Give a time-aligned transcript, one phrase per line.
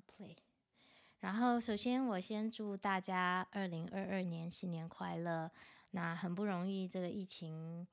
[0.00, 0.36] play。
[1.20, 5.50] 然后，首先我先祝大家二零二二年新年快乐。
[5.92, 7.86] 那很不容易，这个疫情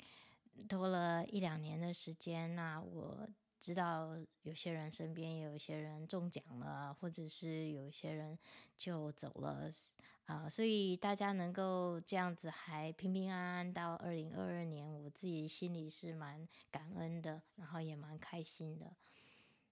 [0.67, 2.55] 拖了一两年的时间。
[2.55, 3.27] 那我
[3.59, 8.39] 知道有些人身边也有一些人中奖了，或者是有一些人
[8.77, 9.69] 就走了
[10.25, 18.95] 啊、所以大家能够这样子还平平安安到二零二二年，我自己心里是蛮感恩的，然后也蛮开心的。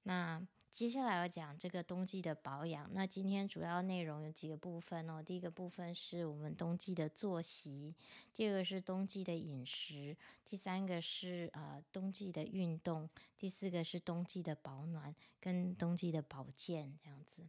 [0.01, 2.87] 那接下来要讲这个冬季的保养。
[2.93, 5.23] 那今天主要内容有几个部分哦。
[5.23, 7.95] 第一个部分是我们冬季的作息，
[8.33, 17.41] 第二个是冬季的饮食，第三个是呃冬季的运动，第四个是冬季的保暖跟冬季的保健这样子。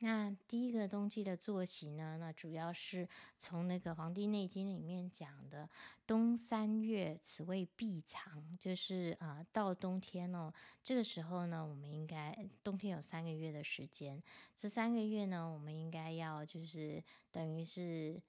[0.00, 5.68] 那第一个冬季的作息呢，那主要是从那个《黄帝内经》里面讲的
[6.06, 10.52] “冬三月，此谓闭藏”，就是啊、到冬天哦，
[10.82, 14.22] 这个时候呢，我们应该冬天有三个月的时间，
[14.54, 18.20] 这三个月呢，我们应该要就是等于是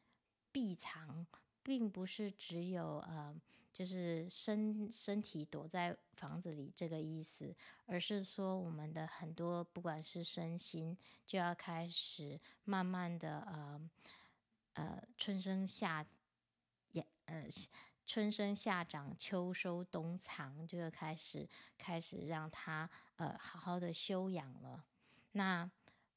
[0.51, 1.25] 闭藏。
[1.61, 3.35] 并不是只有呃，
[3.79, 13.81] 就是身身体躲在房子里这个意思，而是说我们的很多不管是身心，就要开始慢慢的呃
[14.73, 16.05] 呃春生夏
[16.91, 17.47] 也呃
[18.05, 24.83] 春生夏长秋收冬藏，就要开始开始让它呃好好的休养了。
[25.31, 25.71] 那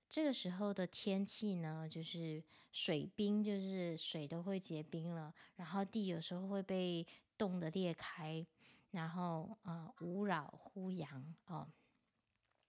[0.08, 7.06] 这个时候的天气呢，就是水冰，就是水都会结冰了，然后地有时候会被
[7.42, 8.46] 冻的裂开，
[8.92, 11.66] 然后呃无扰乎阳哦。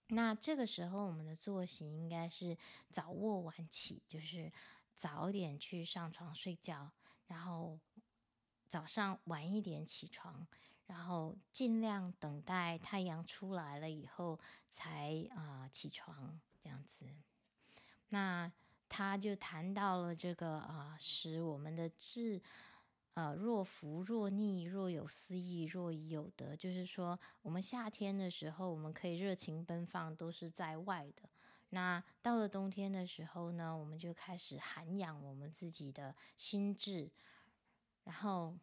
[0.08, 2.58] 那这个时候我们的作息应该是
[2.90, 4.52] 早卧晚起，就是
[4.96, 6.92] 早点去上床睡觉，
[7.28, 7.80] 然后
[8.68, 10.48] 早上晚一点起床，
[10.88, 14.40] 然后尽量等待太阳出来了以后
[14.72, 17.06] 才啊、起床，这样子。
[18.10, 18.52] 那
[18.90, 22.42] 他就谈到了这个啊，使我们的志，
[23.14, 26.56] 呃，若服若逆，若有思意，若已有德。
[26.56, 31.30] 就是说，我们夏天的时候，我们可以热情奔放，都是在外的。
[31.70, 37.12] 那到了冬天的时候呢，我们就开始涵养我们自己的心智，
[38.04, 38.58] 然后。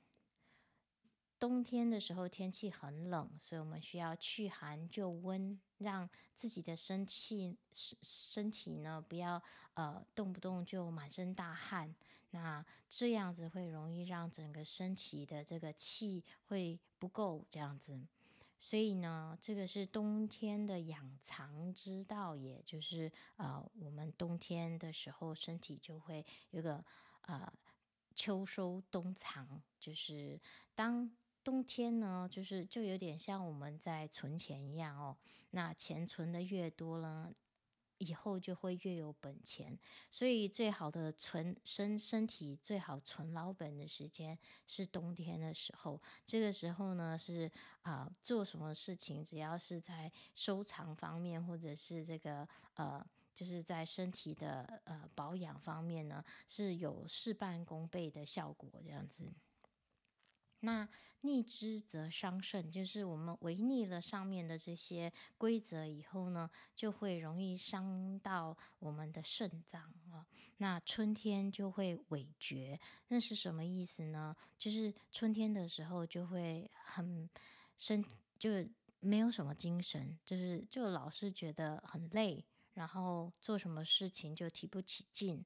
[1.39, 9.43] 冬天的时候天气很冷，所以我们需要去寒就温，让自己的身气身身体呢不要
[9.75, 11.95] 呃动不动就满身大汗，
[12.31, 17.99] 那这样子会容易让整个身体的这个气会不够这样子，
[18.59, 26.85] 所以呢，这个是冬天的养藏之道，也就是呃我们冬天的时候身体就会有个
[27.23, 27.53] 呃
[28.15, 30.41] 秋收冬藏，就是
[30.75, 31.11] 当。
[31.51, 35.17] 冬天呢，就是就有点像我们在存钱一样哦。
[35.51, 37.35] 那钱存的越多呢，
[37.99, 39.77] 以后就会越有本钱。
[40.13, 44.39] 所以最好的存身身体最好存老本的时间
[44.69, 46.01] 是冬天的时候。
[46.25, 47.51] 这个时候呢，是
[47.83, 58.71] 啊、做什么事情，只要是在收藏方面，或者是这个呃，就是在身体的呃保养方面呢，是有事半功倍的效果。
[58.85, 59.25] 这样子。
[60.61, 60.89] 那
[61.23, 70.27] 逆之则伤肾，就是我们违逆了上面的这些规则以后呢，就会容易伤到我们的肾脏啊。
[70.59, 72.79] 那春天就会萎绝，
[73.09, 74.35] 那是什么意思呢？
[74.59, 77.29] 就是春天的时候就会很
[77.77, 78.05] 身，
[78.39, 78.71] 就是
[79.01, 82.43] 没有什么精神，就是就老是觉得很累，
[82.75, 85.45] 然后做什么事情就提不起劲。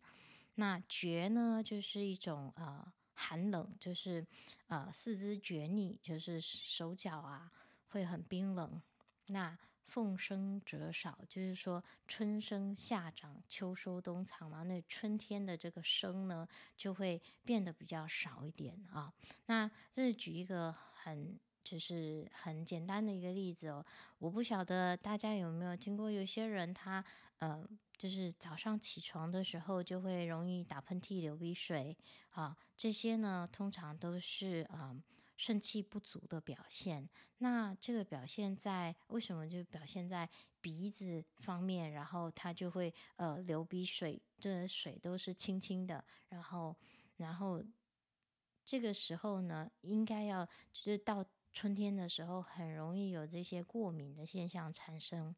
[0.54, 2.64] 那绝呢，就是一种啊。
[2.86, 4.26] 呃寒冷就是，
[4.66, 7.50] 呃，四肢厥逆，就是手脚啊
[7.88, 8.82] 会很冰冷。
[9.26, 19.12] 那奉生者少，就是说春生夏长秋收冬藏嘛，那春天的这个生呢就会变得比较少一点啊。
[19.46, 23.84] 那这是举一个很就是很简单的一个例子哦。
[24.18, 27.04] 我不晓得大家有没有听过，有些人他
[27.38, 27.66] 呃。
[27.96, 31.96] 就是早上起床的时候就会容易打喷嚏、流鼻水
[32.30, 34.92] 啊，这些呢通常都是啊
[35.36, 37.08] 肾气不足的表现。
[37.38, 40.28] 那这个表现在为什么就表现在
[40.60, 41.92] 鼻子方面？
[41.92, 46.04] 然后它就会呃流鼻水，这水都是清清的。
[46.30, 46.76] 然后，
[47.18, 47.62] 然后
[48.64, 51.24] 这个时候呢，应该要就是到
[51.54, 55.34] 春天的时候，很容易有这些过敏的现象产生。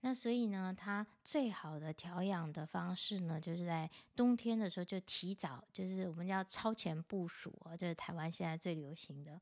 [0.00, 9.40] 那所以呢，它最好的调养的方式呢，就是在冬天的时候就提早，就是我们要超前部署啊，这是台湾现在最流行的。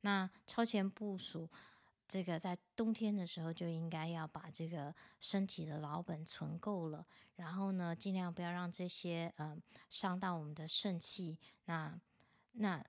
[0.00, 1.48] 那超前部署
[2.08, 11.38] 这个在冬天的时候就应该要把这个身体的老本存够了，然后呢，尽量不要让这些嗯、伤到我们的肾气。
[11.66, 11.98] 那
[12.52, 12.84] 那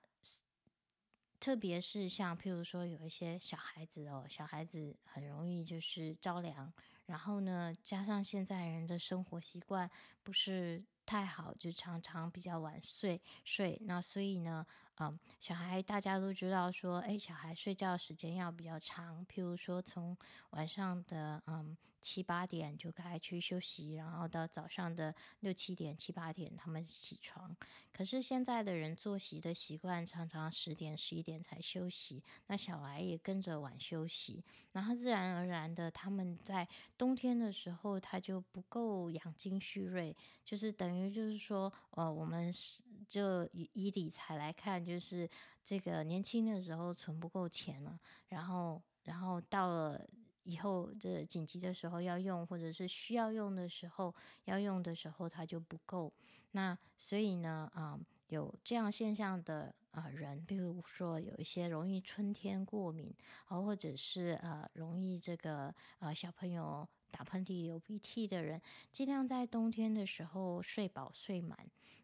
[1.44, 6.72] 特别是像譬如说有一些小孩子哦，小孩子很容易就是着凉，
[7.04, 9.90] 然后呢，加上现在人的生活习惯
[10.22, 14.66] 不是太好，就常常比较晚睡睡，那所以呢。
[14.98, 20.16] 嗯，小孩大家都知道说，哎，小孩睡觉时间要比较长，譬如说从
[20.50, 27.56] 晚上的嗯七八点就该去休息，然后到早上的六七点七八点他们起床。
[27.92, 40.14] 可是现在的人作息的习惯常常十点十一点才休息，那小孩也跟着晚休息，然后自然而然的他们在冬天的时候他就不够养精蓄锐，
[40.44, 42.80] 就是等于就是说，呃，我们是。
[43.08, 45.28] 就以理财来看，就是
[45.62, 47.98] 这个年轻的时候存不够钱了，
[48.28, 50.06] 然后然后到了
[50.42, 54.14] 以后这紧急的时候要用，或者是需要用的时候
[54.44, 56.12] 要用的时候，它就不够。
[56.52, 57.98] 那所以呢，啊、
[58.28, 63.14] 有这样现象的啊、人，比如说有一些容易春天过敏，
[63.46, 68.60] 啊，或者是呃容易这个啊、小朋友打喷嚏、流鼻涕的人，
[68.92, 71.58] 尽量在冬天的时候睡饱睡满，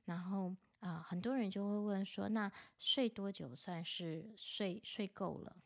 [0.05, 0.57] 然后。
[0.81, 5.57] 啊、很多人就会问说，那睡多久算是睡睡够了？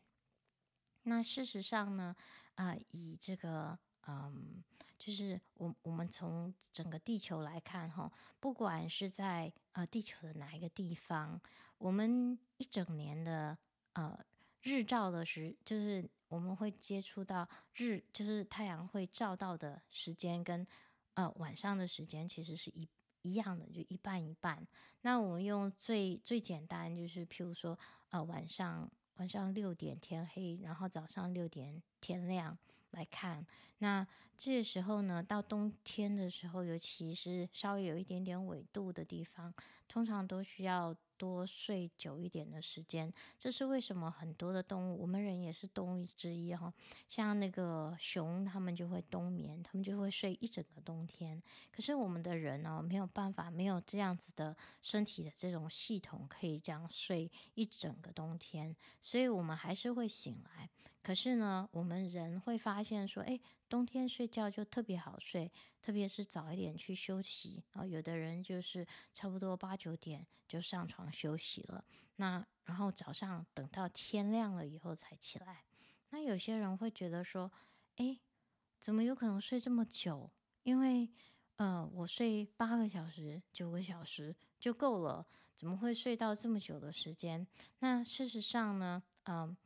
[1.03, 2.13] 那事实上呢，
[2.55, 4.61] 啊、以这个，嗯，
[4.97, 11.39] 就是我我们从整个地球来看，哈，不管是在呃地球的哪一个地方，
[11.77, 13.57] 我们一整年的
[13.93, 14.19] 呃
[14.63, 20.67] 日照的时，就是我们会接触到日，就是太阳会照到的时间跟
[21.13, 22.85] 呃晚上的时间，其实是一。
[23.25, 24.65] 一样的，就一半一半。
[25.01, 27.77] 那我们用最最简单，就是譬如说，
[28.09, 32.57] 呃，晚上晚上六点天黑，然后早上六点天亮
[32.91, 33.45] 来看。
[33.79, 34.05] 那
[34.37, 39.53] 这时候呢，到冬天的时候，尤其是稍微有一点点纬度的地方，
[39.87, 40.95] 通常都需要。
[41.17, 44.09] 多睡久一点的时间，这是为什么？
[44.09, 46.73] 很多的动物，我们人也是动物之一哈。
[47.07, 51.41] 像那个熊，他们就会冬眠，他们就会睡一整个冬天。
[51.71, 60.69] 可是我们的人呢，没有办法，没有这样子的身体的这种系统，可以这样睡一整个冬天，所以我们还是会醒来。
[61.01, 63.39] 可是呢，我们人会发现说，诶，
[63.75, 65.51] 冬天睡觉就特别好睡，
[65.81, 67.61] 特别是早一点去休息。
[67.73, 71.83] 然后有的人就是差不多八九点就上床休息了，
[72.15, 75.65] 那然后早上等到天亮了以后才起来。
[76.11, 77.51] 那有些人会觉得说，
[77.97, 78.21] 诶，
[78.79, 80.31] 怎么有可能睡这么久？
[80.63, 81.11] 因为
[81.57, 87.45] 呃，我睡八个小时、九个小时就够了，怎么会睡到这么久的时间？
[87.79, 89.57] 那事实上呢，嗯、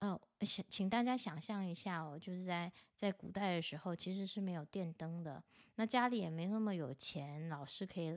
[0.00, 5.42] 哦，想请大家想象一下哦，就是在在古代的时候，其实是没有电灯的，
[5.74, 8.16] 那家里也没那么有钱，老是可以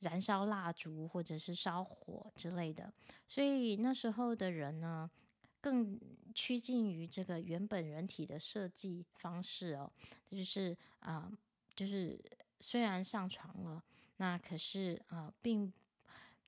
[0.00, 2.90] 燃烧蜡烛或者是烧火之类的，
[3.28, 5.10] 所以那时候的人呢，
[5.60, 6.00] 更
[6.34, 9.92] 趋近于这个原本人体的设计方式哦，
[10.26, 11.30] 就是啊、
[11.74, 12.18] 就是
[12.58, 13.84] 虽然上床了，
[14.16, 15.70] 那可是啊、并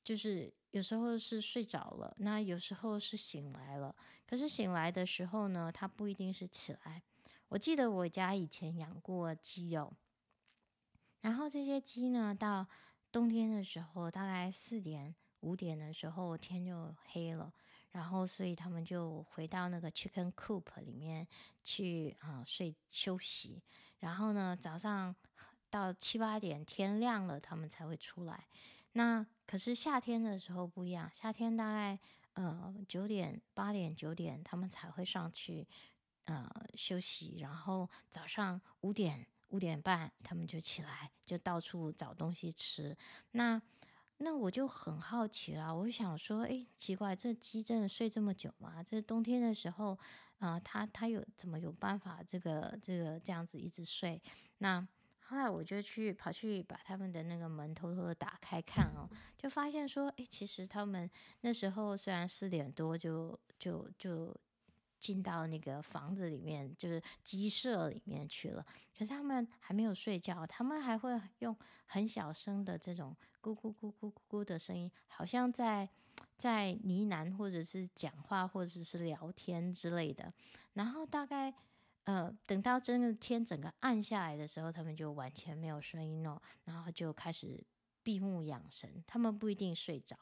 [0.02, 3.94] 就是有时候是睡着了，那有时候是醒来了。
[4.34, 7.00] 可是醒来的时候呢，它不一定是起来。
[7.50, 9.92] 我记得我家以前养过鸡哦，
[11.20, 12.66] 然后这些鸡呢，到
[13.12, 17.52] 冬天的时候，大概四点五点的时候天就黑了，
[17.92, 21.24] 然后所以他们就回到那个 chicken coop 里面
[21.62, 23.62] 去啊、睡休息。
[24.00, 25.14] 然后呢，早上
[25.70, 28.48] 到七八点天亮了，他们才会出来。
[28.94, 31.96] 那可是夏天的时候不一样，夏天大概。
[32.34, 35.66] 呃，九点、八点、九点，他们才会上去
[36.24, 42.96] 呃休息，然后早上五点、五点半，他们就起来，就到处找东西吃。
[43.32, 43.60] 那
[44.18, 48.82] 那我就很好奇了，我想说，哎，奇怪，这鸡真的睡这么久吗？
[48.82, 49.92] 这冬天的时候，
[50.38, 54.22] 啊、呃，它它有怎么有办法这个这个这样子一直睡？
[54.58, 54.86] 那。
[55.26, 64.36] 后来我就去跑去把他们的那个门偷偷的打开看哦， 就发现说，哎，其实他们那时候虽然四点多就就就
[65.00, 68.64] 进到那个房子里面，就是鸡舍里面去了，
[68.96, 75.88] 可是他们还没有睡觉，他们还会用很小声的这种咕咕咕咕咕咕的声音，好像在
[76.36, 80.32] 在呢喃或者是讲话或者是聊天之类的，
[80.74, 81.54] 然后大概。
[82.04, 87.64] 呃，等到真的天整个暗下来的时候，他们就完全没有声音了，然后就开始
[88.02, 89.02] 闭目养神。
[89.06, 90.16] 他们不一定睡着。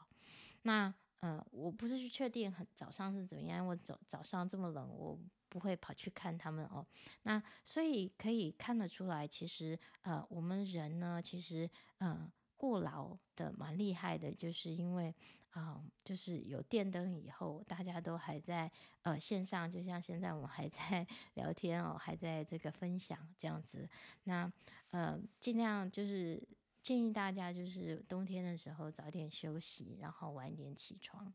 [0.61, 5.17] 那呃，我不是去确定很早上是怎么样，因为早早上这么冷，我
[5.49, 6.85] 不会跑去看他们哦。
[7.23, 12.29] 那所以可以看得出来，其实呃，我们人呢，其实呃，
[12.63, 15.13] 过劳的蛮厉害的，就是因为
[15.49, 21.05] 啊、就是有电灯以后，大家都还在呃线上，就像现在我们还在
[21.35, 23.87] 聊天哦，还在这个分享这样子。
[24.23, 24.49] 那
[24.91, 26.41] 呃，尽量就是
[26.81, 31.33] 建议大家，就是冬天的时候早点休息，然后晚点起床。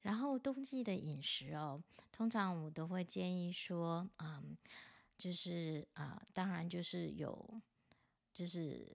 [0.00, 4.56] 然后冬季的饮食哦，通常我都会建议说，嗯，
[5.16, 7.60] 就是啊、当然就是有，
[8.32, 8.86] 就是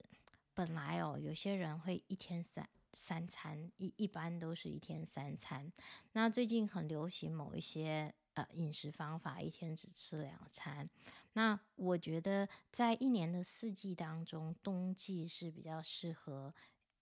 [0.54, 5.72] 本来哦，有些人会一天三三餐，一一般都是一天三餐。
[6.14, 10.90] 那最近很流行某一些呃饮食方法，一天只吃两餐。
[11.34, 16.54] 那我觉得在一年的四季当中，冬季是比较适合。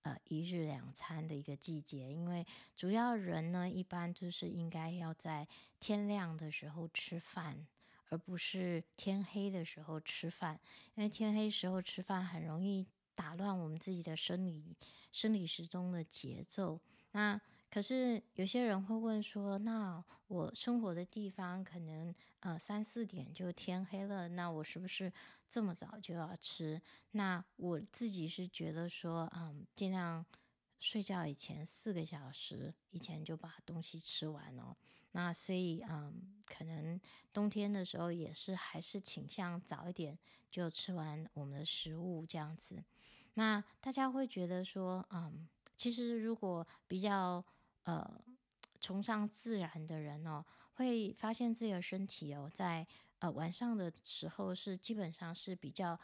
[0.06, 5.48] 呃，一日两餐的一个季节，因为主要人呢，一般就是应该要在
[5.80, 7.66] 天亮的时候吃饭，
[8.10, 10.60] 而不是天黑的时候吃饭，
[10.96, 14.76] 因为天黑时候吃饭很容易打乱我们自己的生理
[15.12, 16.80] 生理时钟的节奏。
[17.12, 25.12] 那可是有些人会问说，那我生活的地方可能呃三四点就天黑了，那我是不是
[25.48, 26.82] 这么早就要吃？
[27.12, 30.26] 那我自己是觉得说，嗯，尽量
[30.80, 34.76] 睡觉以前四个小时以前就把东西吃完哦。
[35.18, 36.14] 那所以嗯，
[36.46, 37.00] 可能
[37.32, 40.20] 冬天的时候也是还是倾向早一点
[40.52, 42.84] 就吃完我们的食物这样子。
[43.36, 47.42] 那大家会觉得说，嗯，其实如果比较
[47.84, 48.22] 呃，
[48.82, 50.44] 崇尚自然的人哦，
[50.74, 52.86] 会发现自己的身体哦，在
[53.20, 55.98] 呃晚上的时候是基本上是比较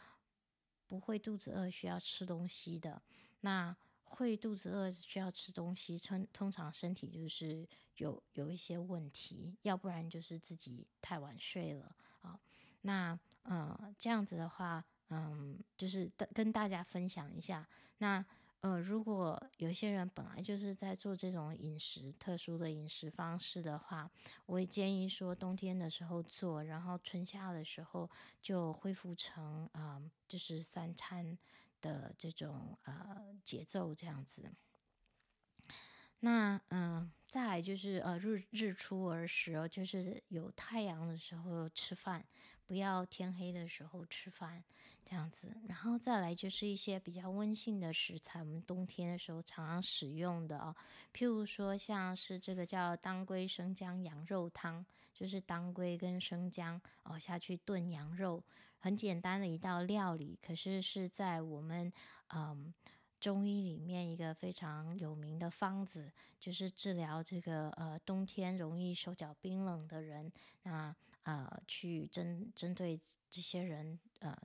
[0.86, 3.02] 不会肚子饿，需要吃东西的。
[3.42, 3.76] 那
[4.12, 7.66] 会肚子饿需要吃东西，通通常身体就是
[7.96, 12.38] 有有一些问题，要不然就是自己太晚睡了啊。
[12.82, 17.66] 那呃这样子的话，嗯，就是跟大家分享一下
[17.98, 18.24] 那。
[18.62, 24.08] 呃，如果有些人本来就是在做这种饮食特殊的饮食方式的话，
[24.46, 28.08] 我也建议说冬天的时候做，然后春夏的时候
[28.40, 31.36] 就恢复成啊、就是三餐
[31.82, 34.52] 的这种呃节奏这样子。
[36.24, 42.24] 那嗯、再来就是呃日日出而食哦，就是有太阳的时候吃饭。
[42.64, 44.62] 不要天黑的时候吃饭，
[45.04, 50.74] 这样子，然后再来就是一些比较温性的食材，我们冬天的时候常常使用的哦，
[51.12, 58.42] 譬如说像是这个叫当归生姜羊肉汤，就是当归跟生姜哦下去炖羊肉，
[58.78, 61.92] 很简单的一道料理，可是是在我们
[62.34, 62.72] 嗯
[63.22, 66.10] 中医里面一个非常有名的方子，
[66.40, 70.32] 就是治疗这个呃冬天容易手脚冰冷的人
[70.64, 70.96] 啊。
[71.24, 72.98] 呃，去针针对
[73.30, 74.36] 这些人呃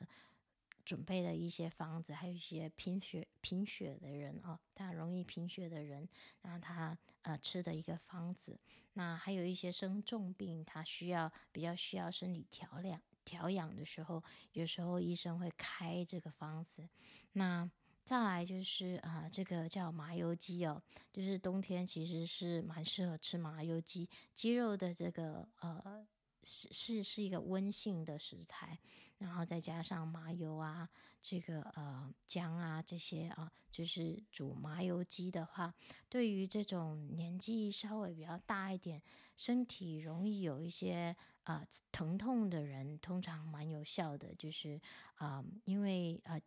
[0.86, 6.08] 准备的一些方子，还有一些贫血贫血的人哦，他容易贫血的人，
[6.44, 8.60] 让他呃吃的一个方子。
[8.94, 16.88] 那还有一些生重病，他需要比较需要身体调养调养的时候，有时候医生会开这个方子。
[17.32, 17.68] 那
[18.08, 26.08] 再来就是啊、这个叫麻油鸡哦，就是冬天其实是蛮适合吃麻油鸡，鸡肉的这个呃。
[26.44, 28.80] 是是是一个温性的食材，
[29.18, 30.88] 然后再加上麻油啊，
[31.22, 35.74] 这个呃姜啊这些啊，就是煮麻油鸡的话，
[36.08, 39.02] 对于这种年纪稍微比较大一点，
[39.36, 44.80] 身体容易有一些啊、疼痛的人，通常蛮有效的，就是
[45.16, 46.40] 啊、因为啊、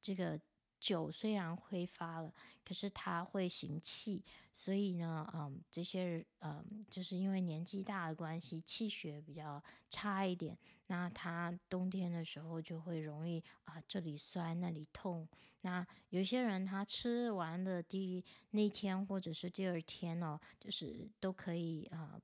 [0.00, 0.40] 这个。
[0.80, 2.32] 酒虽然挥发了，
[2.64, 15.28] 可是它会行气，所以呢，嗯，这些嗯，就是因为年纪大的关系，气血比较差一点，那他冬天的时候就会容易啊，这里酸那里痛。
[15.60, 22.18] 那有些人他吃完的第那天或者是第二天哦，就是都可以啊，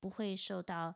[0.00, 0.94] 不会受到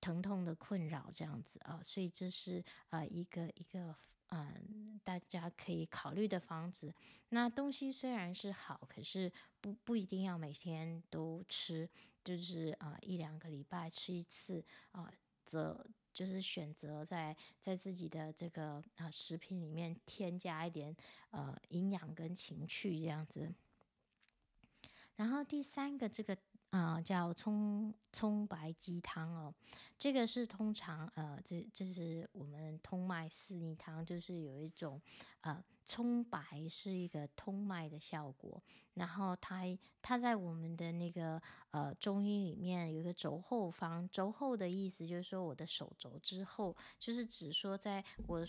[0.00, 3.94] 疼痛的困扰这样子啊，所以这是啊一个一个。
[4.30, 6.94] 嗯，大家可以考虑的方子。
[7.30, 11.88] 那东西虽然是好，可是不不一定要每天都吃，
[12.22, 15.10] 就是啊、一两个礼拜吃一次啊，
[15.44, 20.94] 则就是选择在在自己的这个啊、食品里面添加一点
[21.30, 23.54] 呃营养跟情趣这样子。
[25.16, 26.36] 然后第三个这个
[26.70, 29.54] 啊、叫葱葱白鸡汤哦。
[29.96, 35.00] 这个是通常呃，这这是我们通脉四逆汤，就是有一种
[35.40, 35.64] 呃。
[35.90, 39.62] 葱白是一个通脉的效果，然后它
[40.02, 48.44] 它在我们的那个呃中医里面有一个肘后方，肘后的意思就是说我的手肘之后，就是指说在我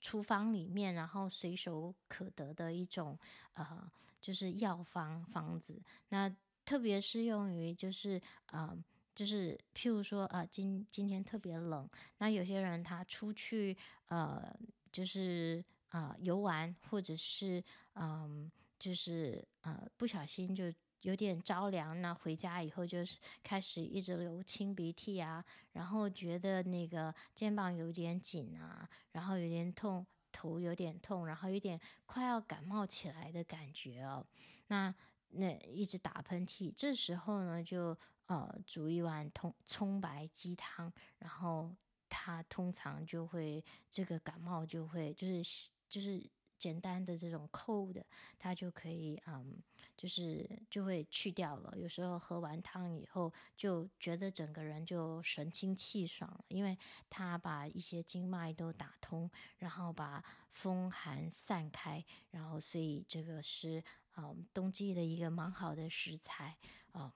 [0.00, 3.16] 厨房里面，然后随手可得的一种
[3.52, 3.88] 呃
[4.20, 6.28] 就是药方方子，那
[6.64, 8.76] 特别适用于就是呃
[9.14, 11.88] 就是譬如说啊、今今天特别冷，
[12.18, 13.76] 那有些人他出去
[14.06, 14.54] 呃
[14.90, 15.64] 就是。
[15.92, 17.60] 啊、游玩或者是
[17.94, 18.48] 嗯，
[18.78, 34.24] 就是呃，不小心就有点着凉，那回家以后就是开始一直流清鼻涕啊，然后觉得那个肩膀有点紧啊，然后有点痛，头有点痛，然后有点快要感冒起来的感觉哦。
[34.68, 34.94] 那
[35.30, 37.96] 那一直打喷嚏，这时候呢，就
[38.26, 41.74] 呃煮一碗通葱白鸡汤，然后
[42.08, 45.72] 他通常就会这个感冒就会就是。
[45.90, 46.24] 就是
[46.56, 48.00] 简单的这种 cold，
[48.38, 49.56] 它就可以嗯，
[49.96, 51.76] 就是就会去掉了。
[51.76, 60.22] 有时候喝完汤以后，就觉得整个人就神清气爽了，因为它把一些经脉都打通，然后把
[60.52, 63.82] 风寒散开，然后所以这个是
[64.28, 66.56] 嗯冬季的一个蛮好的食材
[66.92, 67.12] 哦。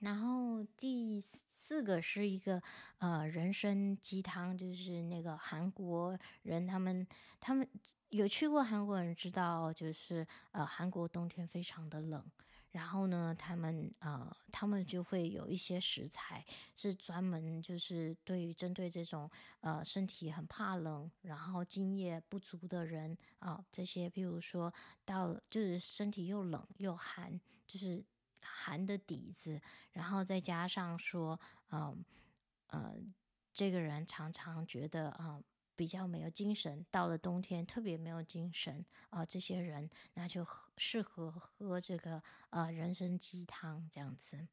[0.00, 2.62] 然后第四个是一个
[2.98, 7.06] 呃人参鸡汤，就是那个韩国人他们
[7.40, 7.68] 他们
[8.10, 12.24] 有去过韩国人知道，就是呃韩国冬天非常的冷，
[12.70, 16.44] 然后呢他们呃他们就会有一些食材
[16.74, 24.72] 是专门就是对于针对这种呃身体很怕冷，然后津液不足的人啊、这些，比如说
[25.04, 28.04] 到就是身体又冷又寒，就是。
[28.40, 29.60] 寒的底子，
[29.92, 31.38] 然后再加上说，
[31.70, 32.04] 嗯
[32.68, 32.94] 呃，
[33.52, 35.42] 这个人常常觉得啊、
[35.78, 40.44] 比较没有精神，到了冬天特别没有精神啊、这些人那就
[40.76, 42.20] 适合喝这个
[42.50, 44.48] 呃人参鸡汤这样子。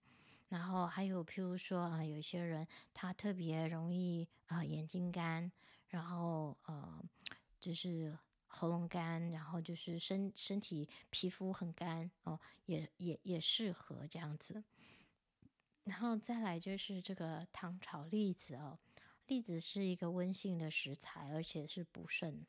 [0.50, 5.52] 然后还有譬如说啊、呃，有些人他特别容易啊、眼睛干，
[5.88, 7.04] 然后呃
[7.60, 8.16] 就是。
[8.58, 14.64] 喉咙干，然后就是身身体皮肤很干哦，也也也适合这样子。
[15.84, 18.80] 然后再来就是这个糖炒栗子哦，
[19.28, 22.46] 栗子是一个温性的食材，而且是补肾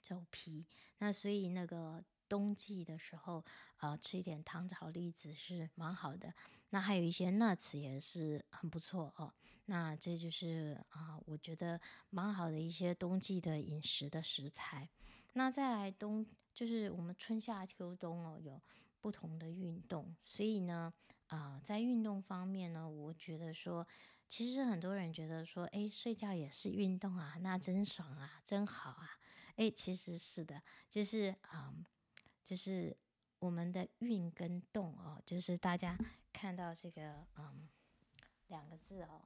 [0.00, 0.66] 走脾。
[0.98, 3.44] 那所以那个冬季的时候
[3.76, 6.32] 啊、吃一点糖炒栗子是蛮好的。
[6.70, 9.32] 那还有一些 nuts 也是很不错哦。
[9.66, 14.88] 那这就是啊，我觉得蛮好的一些冬季的饮食的食材。
[15.34, 18.60] 那再来冬，就是我们春夏秋冬哦，有
[19.00, 20.92] 不同的运动，所以呢，
[21.26, 23.86] 啊、在运动方面呢，我觉得说，
[24.28, 29.18] 其实很多人觉得说，哎，睡觉也是运动啊，那真爽啊，真好啊，
[29.56, 31.86] 哎，其实是的，就是啊、呃，
[32.44, 32.96] 就是
[33.38, 35.96] 我们的运跟动哦，就是大家
[36.32, 37.68] 看到这个嗯
[38.48, 39.22] 两个字哦。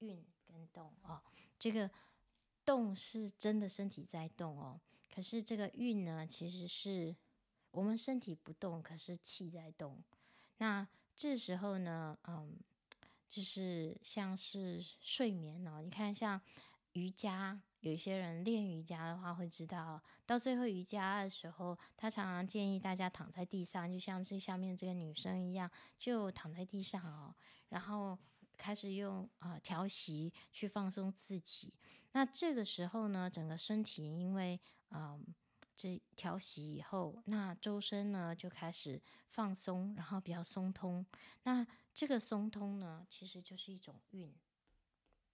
[0.00, 1.22] 运跟动哦，
[1.58, 1.90] 这个
[2.66, 4.78] 动是真的身体在动哦，
[5.10, 7.16] 可是这个运呢，其实是
[7.70, 10.04] 我们身体不动，可是气在动。
[10.58, 12.58] 那这时候呢，嗯，
[13.28, 16.40] 就是像是睡眠哦，你看像
[16.92, 27.34] 瑜伽，有一些人练瑜伽的话会知道，到最后瑜伽的时候，他常常建议大家躺在地上，就像这下面这个女生一样，就躺在地上哦，
[27.68, 28.18] 然后。
[28.58, 31.74] 开始用啊、调息去放松自己，
[32.12, 34.58] 那这个时候呢，整个身体因为
[34.92, 35.22] 嗯、
[35.76, 41.04] 这调息以后，那周身呢就开始放松，然后比较松通。
[41.42, 44.34] 那这个松通呢，其实就是一种运。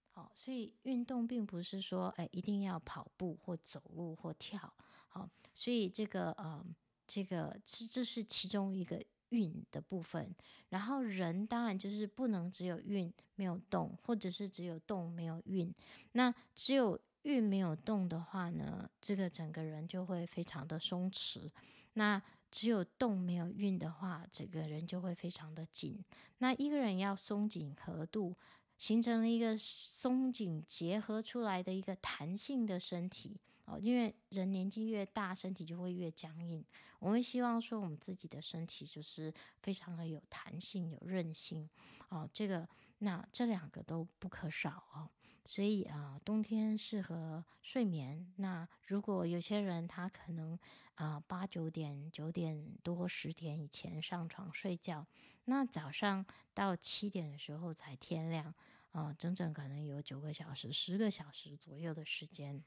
[0.09, 4.73] 好，所以运动并不是说哎一定要跑步或走路或跳。
[5.07, 6.63] 好，所以这个呃
[7.07, 9.03] 这个是这是其中一个。
[9.29, 10.31] 运的部分，
[10.69, 15.73] 然后人当然就是不能只有运没有动，或者是只有动没有运。
[16.11, 21.49] 那只有运没有动的话呢，这个整个人就会非常的松弛。
[21.93, 26.03] 那只有动没有运的话，整个人就会非常的紧。
[26.37, 28.35] 那一个人要松紧合度，
[28.77, 33.39] 形成了一个松紧结合出来的一个弹性的身体。
[33.65, 36.63] 哦，因为人年纪越大，身体就会越僵硬。
[36.99, 41.69] 我们希望说，我们自己的身体就是非常的有弹性、有韧性。
[42.09, 45.09] 哦，这个那这两个都不可少哦。
[45.45, 48.33] 所以啊，冬天适合睡眠。
[48.37, 50.57] 那如果有些人他可能
[50.95, 55.05] 啊八九点、九点多、十点以前上床睡觉，
[55.45, 58.53] 那早上到七点的时候才天亮
[58.91, 62.63] 啊，整整可能有九个小时、十个小时左右的时间。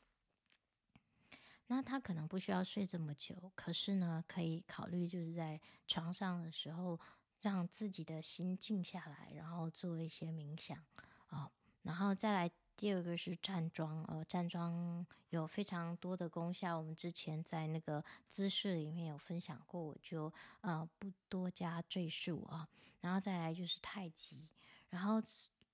[1.68, 7.00] 那他可能不需要睡这么久，可是呢，可以考虑就是在床上的时候，
[7.40, 10.78] 让自己的心静下来，然后做一些冥想
[11.26, 11.50] 啊，
[11.82, 22.68] 然后再来第二个是站桩哦，站桩有非常多的功效，我们之前在那个姿势里面有分享过，我就呃不多加赘述啊，
[23.00, 24.48] 然后再来就是太极，
[24.90, 25.22] 然后。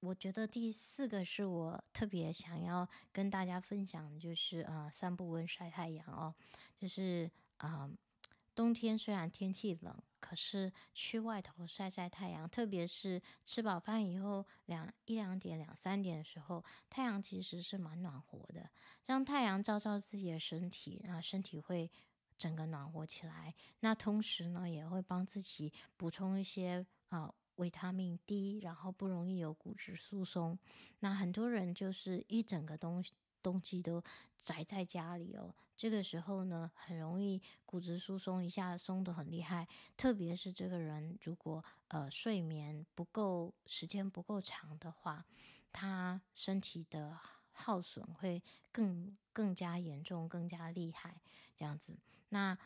[0.03, 6.35] 我觉得第四个是我特别想要跟大家分享，就是呃散步跟晒太阳哦，
[6.77, 7.91] 就是啊、呃、
[8.55, 18.71] 冬天虽然天气冷，可是去外头晒晒太阳，特别是吃饱饭以后两一两点两三点的时候，太阳其实是蛮暖和的，
[19.07, 21.91] 让太阳照照自己的身体，然后身体会
[22.37, 23.55] 整个暖和起来。
[23.81, 27.33] 那同时呢，也会帮自己补充一些啊。
[27.57, 30.59] 维他命 D，然后不容易有骨质疏松。
[31.01, 33.05] 那很多人就是一整个冬
[33.43, 34.03] 冬季都
[34.39, 39.67] 宅在家里哦，这个时候呢，很容易骨质疏松，一下松得很厉害。
[39.97, 45.27] 特别是这个人如果呃睡眠不够，时间不够长的话，
[45.73, 47.19] 他身体的
[47.51, 51.21] 耗损会更更加严重，更加厉害。
[51.55, 52.57] 这样子，那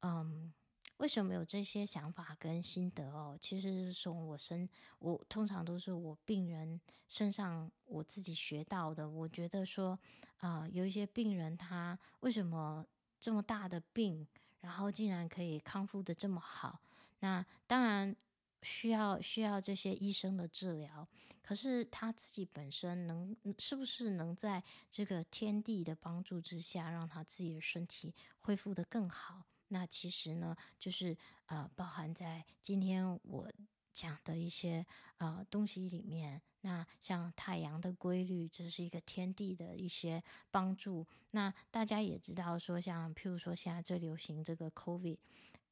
[0.00, 0.52] 嗯。
[1.02, 3.36] 为什么有这些想法跟心得哦？
[3.40, 4.68] 其实是从我身，
[5.00, 9.10] 我通常都是我病人身上我自己学到的。
[9.10, 9.98] 我觉得说，
[10.36, 12.86] 啊、有一些病人他为什么
[13.18, 14.24] 这么大的病，
[14.60, 16.78] 然后竟然可以康复的这么好？
[17.18, 18.14] 那当然
[18.62, 21.08] 需要需要这些医生的治疗，
[21.42, 29.42] 可是他自己本身能是不是能在这个天地的帮助之下，让他自己的身体恢复得更好？
[29.72, 33.50] 那其实呢，就是呃，包含在今天我
[33.92, 36.40] 讲的一些呃东西里面。
[36.64, 41.04] 那像太阳的规律，这是一个天地的一些帮助。
[41.32, 45.18] 那大家也知道说，像譬如说现在最流行这个 COVID，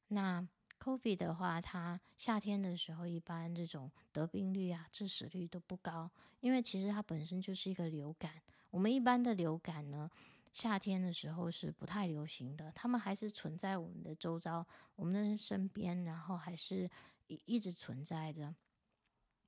[0.09, 0.45] 那
[0.83, 6.11] COVID 的话，它夏天的时候一般这种得病率啊、致死率都不高，
[6.41, 8.41] 因为其实它本身就是一个流感。
[8.69, 10.11] 我们一般的流感呢，
[10.53, 16.89] 夏天的时候是不太流行的，他们还是存在我们的周遭，我们的身边，然后还是
[17.27, 18.53] 一一直存在着。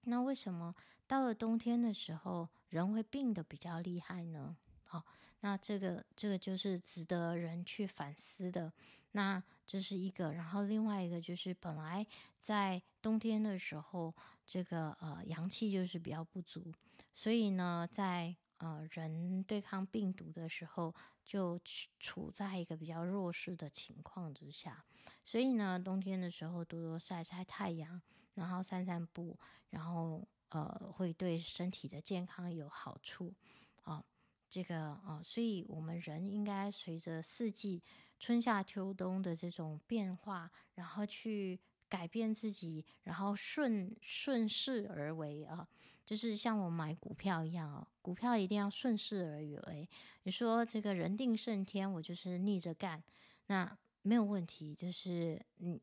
[0.05, 0.73] 那为什么
[1.07, 4.55] 到了冬天的时候，人会病得比较厉害呢？
[4.83, 5.03] 好，
[5.41, 8.71] 那这个这个就是值得人去反思的。
[9.11, 12.05] 那这是一个，然后另外一个就是本来
[12.39, 14.13] 在冬天的时候，
[14.45, 16.73] 这个呃阳气就是比较不足，
[17.13, 20.95] 所以呢，在呃，人对抗病毒的时候，
[21.26, 21.60] 就
[21.99, 24.86] 处在一个比较弱势的情况之下，
[25.21, 28.02] 所以呢，冬天的时候多多晒晒太阳，
[28.36, 29.38] 然后散散步，
[29.69, 33.34] 然后呃，会对身体的健康有好处
[33.82, 34.02] 啊。
[34.47, 37.84] 这个啊，所以我们人应该随着四季
[38.17, 45.67] 春夏秋冬的这种变化，然后去改变自己，然后顺顺势而为啊。
[46.05, 49.37] 就是像我买股票一样哦，股票一定要顺势而
[49.71, 49.89] 为。
[50.23, 53.01] 你说这个人定胜天，我就是逆着干，
[53.47, 54.75] 那没有问题。
[54.75, 55.79] 就是嗯，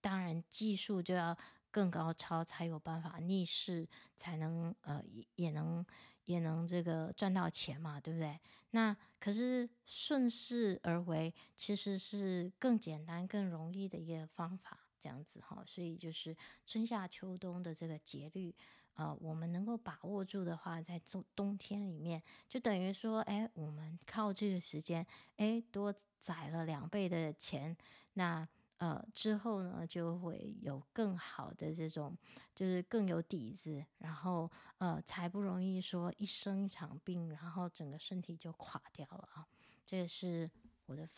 [0.00, 1.36] 当然技术就要
[1.70, 5.84] 更高超，才有办法逆势，才能呃也也能
[6.24, 8.38] 也能这个赚到钱嘛，对不对？
[8.72, 15.64] 那可是顺势而为，其实是更简单、更容易的一个方法，这样子哈。
[15.66, 18.54] 所以就是春夏秋冬的这个节律。
[18.94, 25.04] 呃，我们能够把握住的话，在冬冬天里面，就等于说，哎，我们靠这个时间，
[25.36, 27.76] 哎，多攒了两倍的钱，
[28.12, 32.16] 那呃之后呢，就会有更好的这种，
[32.54, 39.44] 就是更有底子，然后呃才不容易说一生一场病，然后整个身体就垮掉了啊。
[39.84, 40.48] 这是
[40.86, 41.08] 我的，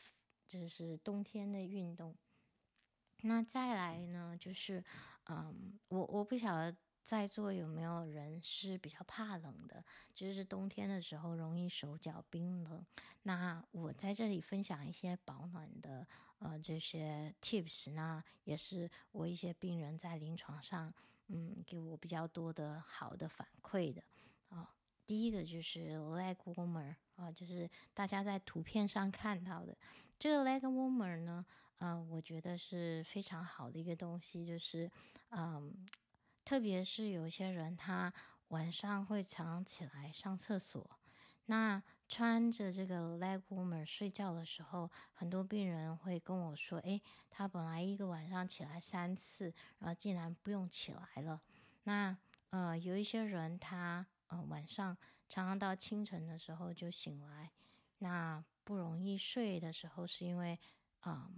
[0.47, 2.17] 这是冬天的运动。
[3.23, 4.83] 那再来呢，就是
[5.27, 6.75] 嗯，我我不晓得。
[7.07, 9.85] 在座有没有人是比较怕冷的？
[10.13, 12.85] 就是冬天的时候容易手脚冰冷。
[13.23, 16.05] 那我在这里分享一些保暖的
[16.41, 20.93] 呃这些 tips，那也是我一些病人在临床上
[21.29, 24.03] 嗯给我比较多的好的反馈的
[24.49, 24.75] 啊、
[25.07, 29.79] 第一个就是 leg warmer 啊、就是大家在图片上看到的
[30.19, 31.47] 这个 leg warmer 呢，
[31.79, 34.91] 呃，我觉得是非常好的一个东西，就是
[35.31, 35.73] 嗯。
[36.47, 38.15] 特别是有些人，他
[38.51, 40.89] 晚上会常起来上厕所，
[41.47, 51.43] 那穿着这个 leg warmer 睡觉的时候，很多病人会跟我说：“诶，他本来一个晚上起来三次，然后竟然不用起来了。”
[51.83, 52.17] 那
[52.51, 54.97] 呃，有一些人他呃晚上
[55.29, 57.51] 常常到清晨的时候就醒来，
[57.99, 60.57] 那不容易睡的时候，是因为
[61.01, 61.29] 啊、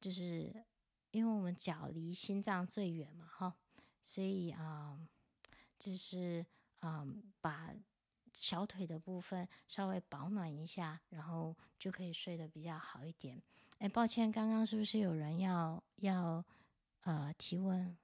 [0.00, 0.64] 就是
[1.10, 3.54] 因为我们脚离心脏最远嘛，哈，
[4.04, 4.96] 所以啊、
[5.76, 6.46] 就是
[6.78, 7.04] 啊、
[7.40, 7.74] 把。
[8.36, 13.40] 小腿的部分稍微保暖一下，然后就可以睡得比较好一点。
[13.78, 16.44] 哎，抱歉，刚刚是不是有人要要
[17.02, 17.96] 呃提问？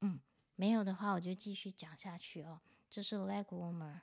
[0.00, 0.18] 嗯，
[0.56, 2.60] 没有的话，我就继续讲下去哦。
[2.90, 4.00] 这是 leg warmer，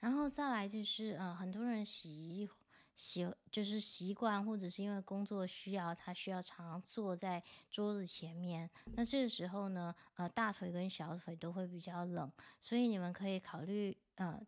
[0.00, 2.63] 然后再来就是呃，很多人洗衣服。
[2.96, 8.70] 习就是习惯，或者是因为工作需要，他需要常常坐在桌子前面。
[8.94, 12.30] 那这个时候呢，呃，大腿跟小腿都会比较冷，
[12.60, 14.40] 所以你们可以考虑，呃，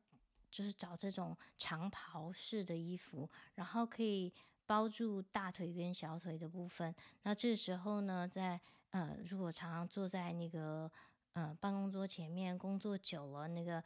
[0.50, 4.32] 就是找这种长袍式的衣服，然后可以
[4.64, 6.94] 包住大腿跟小腿的部分。
[7.22, 10.90] 那这时候呢，在呃，如果常常坐在那个
[11.32, 13.82] 呃办公桌前面工作久了，那个。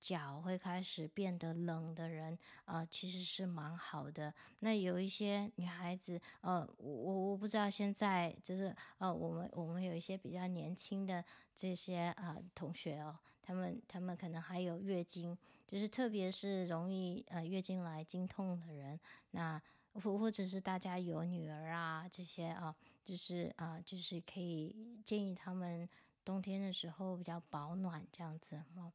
[0.00, 4.34] 脚会开始变得冷的人，啊、其实是蛮好的。
[4.60, 11.22] 那有一些女孩子，呃，我我不知道现在就是，呃，我们我们有一些比较年轻的
[11.54, 15.36] 这些啊、同学哦，他们他们可能还有月经，
[15.68, 18.98] 就是特别是容易呃月经来经痛的人，
[19.32, 19.60] 那
[19.94, 25.86] 或或者是大家有女儿啊这些啊，就是啊就是可以建议他们
[26.24, 28.90] 冬天的时候比较保暖这样子哦。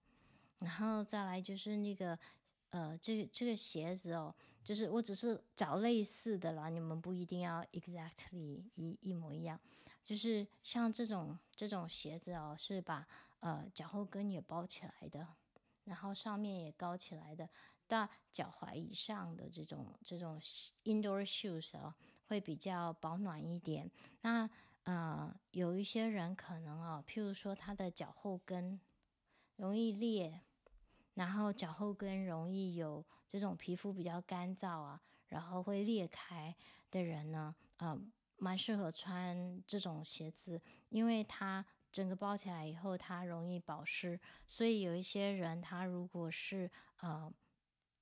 [0.59, 2.17] 然后再来就是那个，
[2.69, 9.59] 呃，这这个鞋子哦，就是我只是找类似的啦，你们不一定要 exactly 一一模一样。
[10.03, 13.05] 就是像这种这种鞋子哦，是把
[13.41, 15.27] 呃脚后跟也包起来的，
[15.83, 17.47] 然后上面也高起来的，
[17.87, 20.39] 到脚踝以上的这种这种
[20.85, 21.93] indoor shoes 哦，
[22.27, 23.91] 会比较保暖一点。
[24.21, 24.49] 那
[24.83, 28.79] 呃，有一些人可能哦，譬如说他的脚后跟。
[29.55, 30.41] 容易裂，
[31.13, 36.55] 然后脚后跟容易有这种皮肤比较干燥啊，然后会裂开
[36.91, 38.01] 的人呢，啊、呃，
[38.37, 44.19] 蛮适合穿这种鞋子，因为它整个包起来以后，它容易保湿。
[44.45, 47.31] 所以有一些人，他如果是呃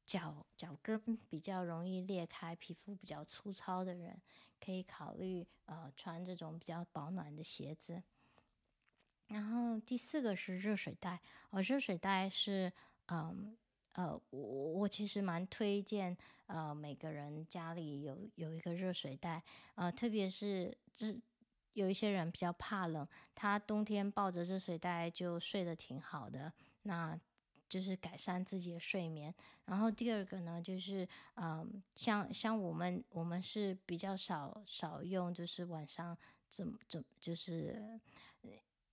[0.05, 4.19] 脚脚跟比较容易裂开、皮肤比较粗糙的人，
[4.59, 8.01] 可以考虑呃穿这种比较保暖的鞋子。
[9.27, 12.71] 然后第四个是热水袋哦，热水袋是
[13.07, 13.57] 嗯
[13.93, 16.15] 呃，我我其实蛮推荐
[16.47, 19.41] 呃每个人家里有有一个热水袋
[19.75, 21.19] 呃，特别是这
[21.73, 26.51] 有一些人比较怕冷，他冬天抱着热水袋就睡得挺好的，
[26.83, 27.19] 那
[27.67, 29.33] 就是改善自己的睡眠。
[29.65, 36.15] 然后第二个呢，就是嗯像像我们我们是比较少少用，就是晚上
[36.49, 37.99] 怎怎就是。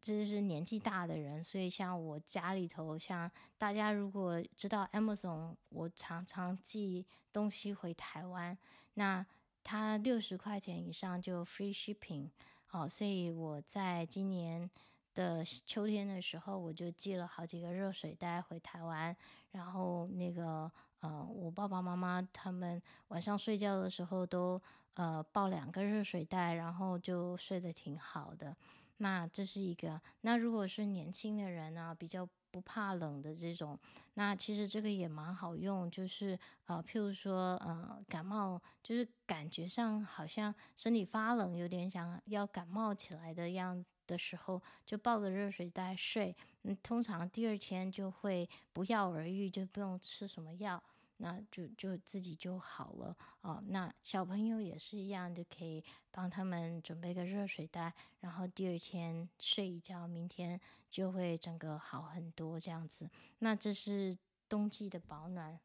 [0.01, 8.57] 这是年纪大的人，所以像我家里头，像大家如果知道 Amazon，我常常寄东西回台湾，
[8.95, 9.25] 那
[9.63, 12.31] 它六十块钱以上就 free shipping，
[12.67, 14.71] 好，所以我在今年
[15.13, 19.15] 的秋天的时候，我就寄了好几个热水袋回台湾，
[19.53, 24.61] 然后那个呃，我爸爸妈妈他们晚上睡觉的时候都
[24.95, 28.57] 呃抱两个热水袋，然后就睡得挺好的。
[29.01, 30.01] 那这是一个。
[30.21, 33.79] 那如果是年轻的人呢，比较不怕冷的这种，
[34.15, 35.91] 那其实这个也蛮好用。
[35.91, 46.37] 就是呃，譬如说呃，感冒，就是感觉上好像身体发冷，有点想要感冒起来的样子的时候，就抱个热水袋睡。
[46.65, 50.83] 嗯，通常第二天就会不药而愈，就不用吃什么药。
[51.23, 53.63] 那就就自己就好了哦。
[53.69, 60.59] 那小朋友也是一样，就可以帮他们准备个热水袋，然后第二天睡一觉，明天
[60.91, 63.09] 就会整个好很多这样子。
[63.41, 64.17] 那这是
[64.49, 65.61] 冬季的保暖。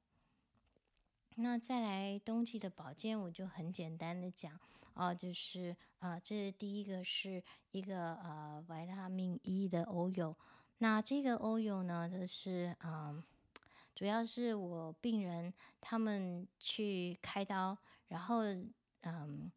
[1.37, 4.59] 那再来冬季的保健，我就很简单的讲
[4.93, 7.41] 哦，就是啊，这第一个是
[7.71, 10.35] 一个呃维他命 E 的 oil。
[10.79, 13.23] 那这个 oil 呢，它是嗯。
[13.95, 17.77] 主要是我病人他们去开刀，
[18.10, 18.43] 然后
[19.01, 19.49] 嗯，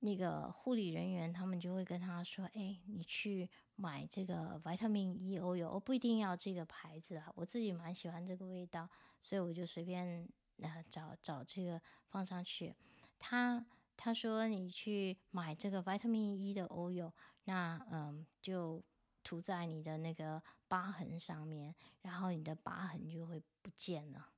[0.00, 10.28] 那个护理人员他们就会跟他说：“哎，你去买这个维他命 E oil，我不一定要这个牌子啊，我自己蛮喜欢这个味道，所以我就随便
[10.60, 12.74] 呃找找这个放上去。
[13.18, 13.64] 他
[13.96, 17.12] 他说你去买这个维他命 E 的 oil，
[17.44, 18.82] 那嗯就
[19.24, 24.28] 涂在你的那个疤痕上面，然后你的疤痕就会不见了。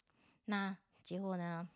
[0.46, 1.68] 那结果呢？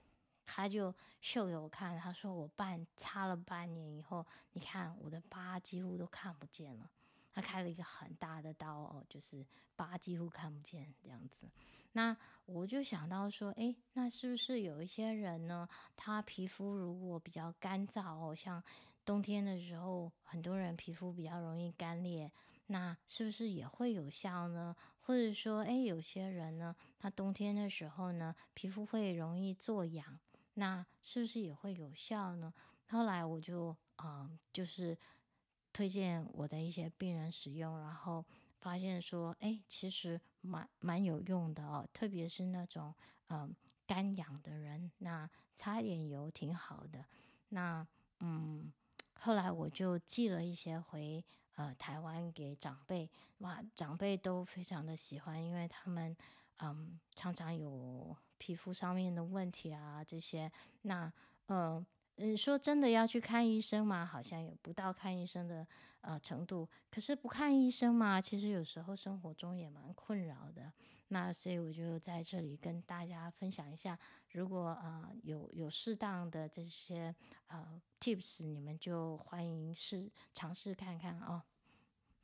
[0.53, 6.91] 他就秀给我看，他说我半擦了半年以后，你看我的疤几乎都看不见了。
[7.33, 9.47] 他开了一个很大的刀哦，就是
[9.77, 11.49] 疤几乎看不见这样子。
[11.93, 15.69] 那我就想到说，诶，那是不是有一些人呢？
[15.95, 18.61] 他皮肤如果比较干燥哦，像
[19.05, 22.33] 冬天的时候，很多人皮肤比较容易干裂，
[22.73, 24.75] 那是不是也会有效呢？
[25.01, 30.21] 或者说，诶，有些人呢，他冬天的时候呢，皮肤会容易作痒。
[30.55, 32.53] 那是不是也会有效呢？
[32.89, 34.97] 后来我就嗯、就是
[35.73, 38.25] 推荐我的一些病人使用，然后
[38.61, 42.95] 发现说，哎，其实蛮蛮有用的哦，特别是那种
[43.29, 43.53] 嗯、
[43.87, 47.05] 干痒的人，那擦点油挺好的。
[47.49, 47.85] 那
[48.21, 48.73] 嗯，
[49.21, 51.25] 后来我就寄了一些回
[51.57, 56.17] 呃台湾给长辈，哇，长辈都非常的喜欢，因为他们
[56.59, 58.17] 嗯常常有。
[58.43, 61.13] 皮肤上面的问题啊，这些，那，
[61.49, 61.85] 嗯
[62.17, 65.67] 嗯，说真的要去看医生嘛，好像也不到看医生的
[66.01, 66.67] 呃程度。
[66.91, 70.73] 可是不看医生嘛，其实有时候生活中也蛮困扰的。
[71.13, 73.97] 那所以我就在这里跟大家分享一下，
[74.33, 77.15] 如果呃有有适当的这些
[77.47, 81.43] 呃 tips，你们就欢迎试尝试看看哦。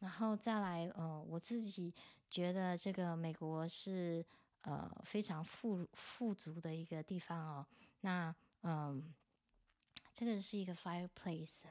[0.01, 1.94] 然后再来，呃，我自己
[2.29, 4.25] 觉得这个美国是。
[4.62, 7.64] 呃，非常富富足的一个地方哦。
[8.01, 9.14] 那嗯，
[10.12, 11.66] 这个是一个 fireplace。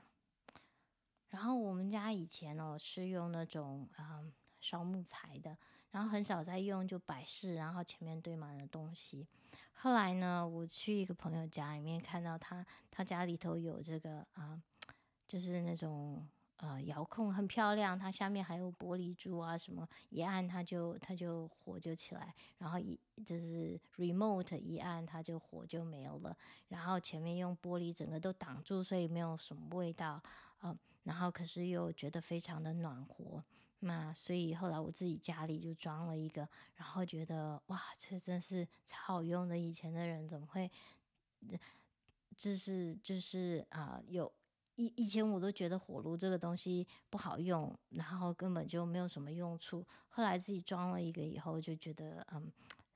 [1.27, 5.57] 然后我们家以前哦是用那种嗯烧木材的，
[5.95, 9.25] 然后很少在用，就摆饰，然后前面堆满了东西。
[9.71, 14.61] 后来呢，我去一个朋友家里面，看到他他家里头有这个啊，
[15.25, 16.27] 就是那种。
[16.57, 26.35] 呃，遥控很漂亮，它下面还有玻璃珠啊，什么一按它就它就火就起来，然后一就是 remote 一按它就火就没有了，
[26.69, 30.23] 然后前面用玻璃整个都挡住，所以没有什么味道
[30.59, 33.43] 啊、然后可是又觉得非常的暖和，
[33.85, 40.69] 那所以后来我自己家里就装了一个，然后觉得哇，这真是超好用的，以前的人怎么会，
[42.35, 44.31] 就是就是啊、有。
[44.77, 49.85] 以以前我都觉得火炉这个东西不好用，然后根本就没有什么用处。
[50.09, 52.51] 后来自己装了一个以后，就觉得嗯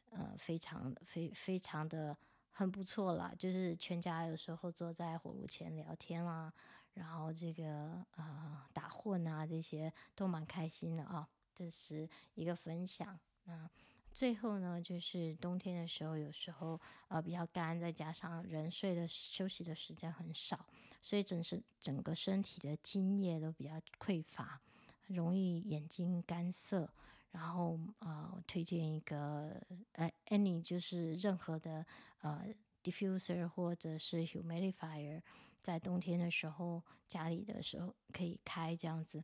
[0.10, 2.18] 呃非常非非常的
[2.52, 3.34] 很不错啦。
[3.40, 6.52] 就是全家有时候坐在火炉前聊天啦，
[6.94, 11.28] 然后这个呃打混啊这些都蛮开心的啊。
[11.56, 13.20] 这是一个分享。
[13.44, 13.70] 那
[14.12, 20.66] 最后呢，就是冬天的时候，有时候呃比较干，再加上人睡的休息的时间很少。
[21.02, 24.60] 所以整是整个身体的津液都比较匮乏，
[25.08, 26.90] 容易眼睛干涩。
[27.32, 29.62] 然后呃，我推荐一个
[29.94, 31.86] 呃，any 就是任何的
[32.22, 32.44] 呃
[32.84, 35.22] diffuser 或者是 humidifier，
[35.62, 39.24] 在冬天的时候家里的时候可以开这样子，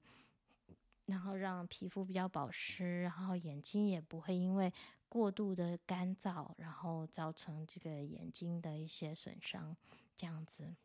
[1.05, 4.73] 然后让皮肤比较保湿，然后眼睛也不会因为
[5.07, 9.75] 过度的干燥，然后造成这个眼睛的一些损伤
[10.15, 10.75] 这样子。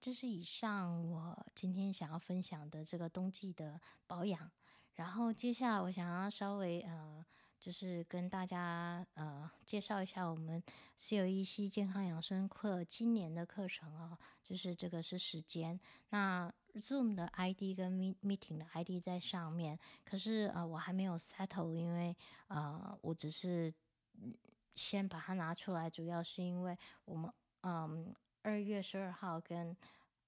[0.00, 4.50] 这是以上我今天想要分享的这个冬季的保养，
[4.94, 7.26] 然后接下来我想要稍微呃，
[7.58, 10.62] 就是跟大家呃介绍一下我们
[10.96, 15.78] COEC 健康养生课今年的课程哦，就是这个是时间，
[16.10, 17.92] 那 Zoom 的 ID 跟
[18.22, 22.16] Meeting 的 ID 在上面，可是呃我还没有 settle，因为
[22.46, 23.72] 呃我只是
[24.74, 28.14] 先把它拿出来，主要是因为我们嗯。
[28.42, 29.76] 二月十二号跟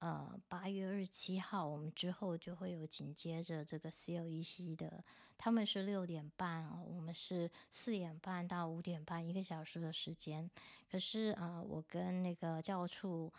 [0.00, 5.02] 呃八月二十七号，我们之后就会有紧接着这个 COEC 的，
[5.38, 10.50] 他们是六点半哦，我们是四点半到五点半，一个小时的时间。
[10.90, 13.32] 可是啊、我跟那个教务处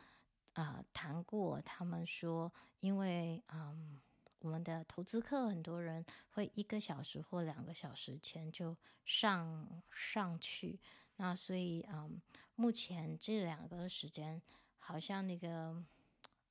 [0.53, 3.99] 啊、谈过，他们说，因为嗯、
[4.39, 10.79] 我们的投资课很多人会一个小时或两个小时前就上上去，
[11.17, 12.21] 那所以嗯、
[12.55, 14.41] 目前这两个时间。
[14.83, 15.75] 好像那个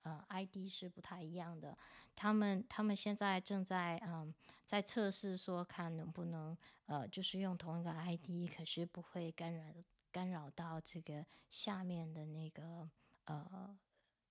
[0.02, 1.76] 呃 ID 是不太一样的，
[2.16, 4.34] 他们他们现在正在嗯
[4.64, 9.64] 在测试，说看能不能呃就是用同一个 ID，可是不会干扰
[10.10, 12.88] 干扰到这个下面的那个
[13.26, 13.76] 呃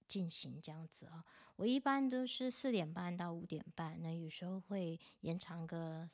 [0.07, 1.23] 进行这样子啊。
[1.55, 6.07] 我一般都是四点半到五点半，那有时候会延长个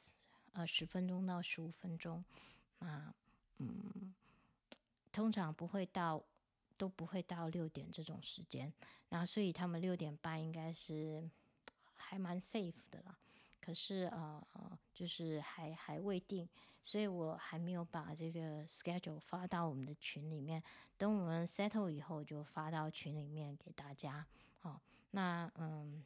[0.53, 2.23] 呃十分钟到十五分钟
[2.79, 3.13] 啊，
[3.59, 4.13] 嗯，
[5.11, 6.21] 通常不会到。
[6.77, 8.71] 都不会到六点这种时间，
[9.09, 11.29] 那所以他们六点半应该是
[11.95, 13.17] 还蛮 safe 的啦。
[13.59, 14.45] 可是呃，
[14.93, 16.47] 就是还还未定，
[16.83, 20.61] 所以我还没有把这个 schedule 发到我们的群里面。
[20.97, 24.25] 等我们 settle 以后，就发到群里面给大家。
[24.59, 24.79] 好，
[25.11, 26.05] 那嗯，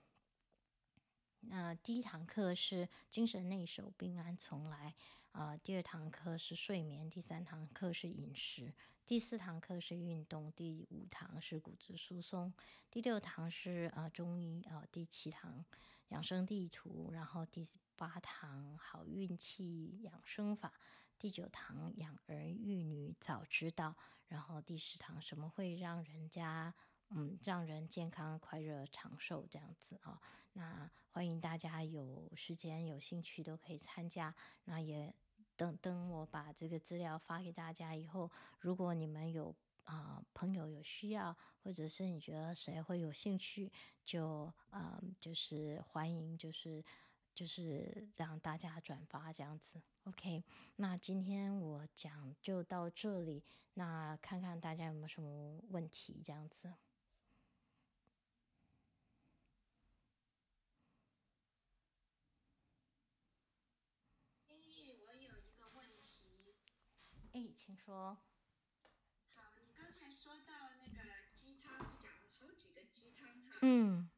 [1.42, 4.96] 那第一堂课是精神内守，病安从来。
[5.40, 8.74] 啊、第二堂课是睡眠，第三堂课是饮食，
[9.06, 12.54] 第四堂课是运动，第五堂是骨质疏松，
[12.92, 15.64] 第六堂是啊、呃、中医啊、第七堂
[16.10, 17.66] 养生地图，然后第
[17.96, 20.74] 八堂好运气养生法，
[21.18, 23.96] 第九堂养儿育女早知道，
[24.28, 26.76] 然后第十堂什么会让人家
[27.12, 30.20] 嗯让人健康快乐长寿这样子啊、
[30.52, 34.36] 那欢迎大家有时间有兴趣都可以参加，
[34.66, 35.16] 那也。
[35.60, 38.32] 等等，我把这个资料发给大家以后，
[38.62, 39.54] 如果你们有
[39.84, 43.70] 啊、朋友有需要，或者是你觉得谁会有兴趣，
[44.06, 46.82] 就啊、呃、就是欢迎，就是
[47.36, 49.82] 就是让大家转发这样子。
[50.06, 50.46] OK，
[50.78, 53.44] 那今天我讲就到这里，
[53.74, 56.72] 那看看大家有没有什么问题这样子。
[67.40, 68.18] 哎，请说。
[69.34, 73.60] 好，你刚才说到那个鸡汤，你讲了好几个鸡汤哈。
[73.62, 74.10] 嗯。